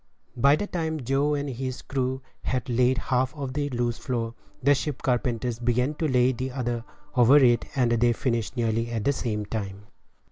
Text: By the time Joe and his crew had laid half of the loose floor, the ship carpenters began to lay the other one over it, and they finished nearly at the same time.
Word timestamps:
By 0.35 0.55
the 0.55 0.65
time 0.65 1.01
Joe 1.03 1.35
and 1.35 1.47
his 1.47 1.83
crew 1.83 2.23
had 2.41 2.67
laid 2.67 2.97
half 2.97 3.35
of 3.35 3.53
the 3.53 3.69
loose 3.69 3.99
floor, 3.99 4.33
the 4.63 4.73
ship 4.73 5.03
carpenters 5.03 5.59
began 5.59 5.93
to 5.93 6.07
lay 6.07 6.31
the 6.31 6.53
other 6.53 6.83
one 7.13 7.27
over 7.27 7.37
it, 7.37 7.65
and 7.75 7.91
they 7.91 8.11
finished 8.11 8.57
nearly 8.57 8.89
at 8.89 9.03
the 9.03 9.13
same 9.13 9.45
time. 9.45 9.85